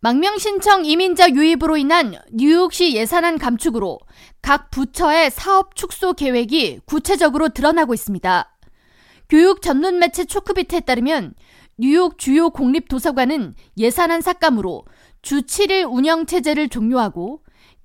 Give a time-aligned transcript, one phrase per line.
[0.00, 3.98] 망명신청 이민자 유입으로 인한 뉴욕시 예산안 감축으로
[4.40, 8.56] 각 부처의 사업 축소 계획이 구체적으로 드러나고 있습니다.
[9.28, 11.34] 교육 전문 매체 초크비트에 따르면
[11.78, 14.84] 뉴욕 주요 공립 도서관은 예산안 삭감으로
[15.20, 17.42] 주 7일 운영 체제를 종료하고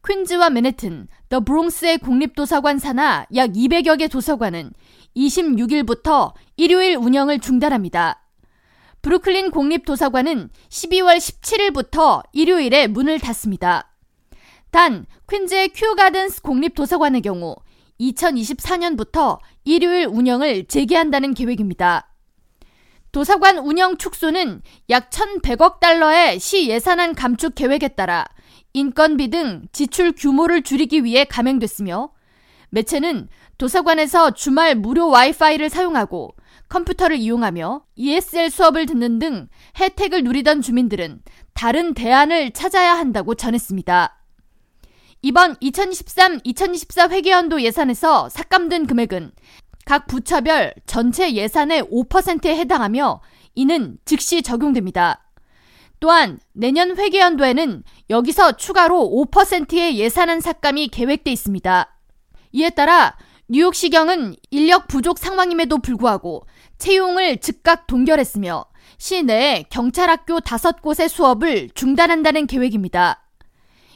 [0.07, 4.71] 퀸즈와 맨해튼, 더 브롱스의 공립 도서관 산하 약 200여 개 도서관은
[5.15, 8.22] 26일부터 일요일 운영을 중단합니다.
[9.03, 13.91] 브루클린 공립도서관은 12월 17일부터 일요일에 문을 닫습니다.
[14.71, 17.57] 단, 퀸즈의 큐가든스 공립도서관의 경우
[17.99, 22.13] 2024년부터 일요일 운영을 재개한다는 계획입니다.
[23.11, 28.25] 도서관 운영 축소는 약 1,100억 달러의 시 예산안 감축 계획에 따라
[28.71, 32.09] 인건비 등 지출 규모를 줄이기 위해 감행됐으며
[32.69, 36.35] 매체는 도서관에서 주말 무료 와이파이를 사용하고
[36.73, 39.47] 컴퓨터를 이용하며 ESL 수업을 듣는 등
[39.79, 41.21] 혜택을 누리던 주민들은
[41.53, 44.19] 다른 대안을 찾아야 한다고 전했습니다.
[45.21, 49.31] 이번 2023-2024 회계연도 예산에서 삭감된 금액은
[49.85, 53.21] 각 부처별 전체 예산의 5%에 해당하며
[53.53, 55.29] 이는 즉시 적용됩니다.
[55.99, 61.99] 또한 내년 회계연도에는 여기서 추가로 5%의 예산안 삭감이 계획돼 있습니다.
[62.53, 63.15] 이에 따라
[63.49, 66.45] 뉴욕시경은 인력 부족 상황임에도 불구하고
[66.77, 68.65] 채용을 즉각 동결했으며
[68.97, 73.21] 시내에 경찰학교 5곳의 수업을 중단한다는 계획입니다.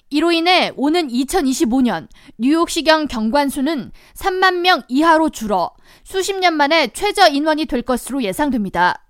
[0.10, 5.72] 이로 인해 오는 2025년 뉴욕시경 경관수는 3만 명 이하로 줄어
[6.04, 9.06] 수십 년 만에 최저 인원이 될 것으로 예상됩니다.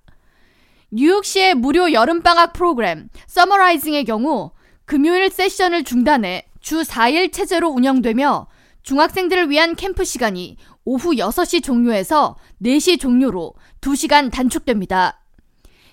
[0.92, 4.52] 뉴욕시의 무료 여름방학 프로그램 서머라이징의 경우
[4.86, 8.48] 금요일 세션을 중단해 주 4일 체제로 운영되며
[8.84, 15.22] 중학생들을 위한 캠프 시간이 오후 6시 종료에서 4시 종료로 2시간 단축됩니다.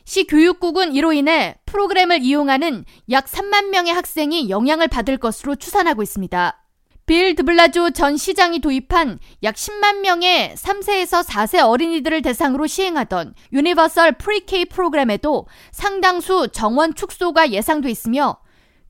[0.05, 6.61] 시 교육국은 이로 인해 프로그램을 이용하는 약 3만 명의 학생이 영향을 받을 것으로 추산하고 있습니다.
[7.07, 14.65] 빌 드블라조 전 시장이 도입한 약 10만 명의 3세에서 4세 어린이들을 대상으로 시행하던 Universal Pre-K
[14.65, 18.39] 프로그램에도 상당수 정원 축소가 예상돼 있으며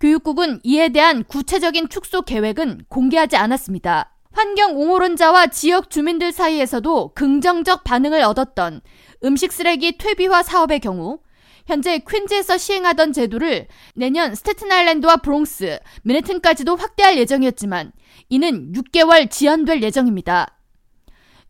[0.04, 4.12] 교육국은 이에 대한 구체적인 축소 계획은 공개하지 않았습니다.
[4.32, 8.82] 환경 옹호론자와 지역 주민들 사이에서도 긍정적 반응을 얻었던
[9.24, 11.20] 음식 쓰레기 퇴비화 사업의 경우
[11.66, 17.92] 현재 퀸즈에서 시행하던 제도를 내년 스테튼 아일랜드와 브롱스, 맨해튼까지도 확대할 예정이었지만
[18.28, 20.53] 이는 6개월 지연될 예정입니다.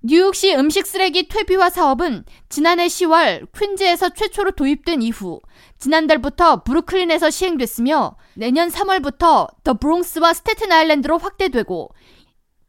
[0.06, 5.40] 뉴욕시 음식 쓰레기 퇴비화 사업은 지난해 10월 퀸즈에서 최초로 도입된 이후
[5.78, 11.94] 지난달부터 브루클린에서 시행됐으며 내년 3월부터 더 브롱스와 스테튼 아일랜드로 확대되고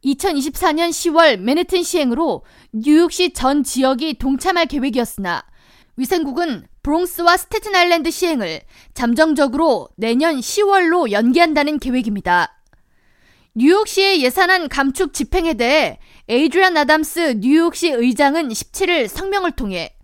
[0.02, 2.42] 2024년 10월 맨해튼 시행으로
[2.72, 5.44] 뉴욕시 전 지역이 동참할 계획이었으나
[5.98, 8.62] 위생국은 브롱스와 스테튼 아일랜드 시행을
[8.94, 12.55] 잠정적으로 내년 10월로 연기한다는 계획입니다.
[13.58, 19.96] 뉴욕시의 예산안 감축 집행에 대해 에이드리안 아담스 뉴욕시 의장은 17일 성명을 통해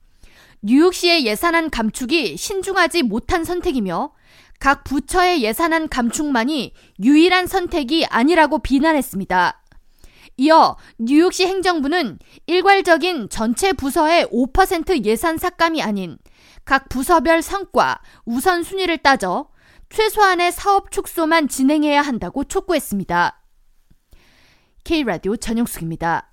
[0.62, 4.14] 뉴욕시의 예산안 감축이 신중하지 못한 선택이며
[4.58, 6.72] 각 부처의 예산안 감축만이
[7.04, 9.62] 유일한 선택이 아니라고 비난했습니다.
[10.38, 16.16] 이어 뉴욕시 행정부는 일괄적인 전체 부서의 5% 예산 삭감이 아닌
[16.64, 19.48] 각 부서별 성과 우선순위를 따져
[19.90, 23.41] 최소한의 사업 축소만 진행해야 한다고 촉구했습니다.
[24.84, 26.28] K라디오 전영숙입니다.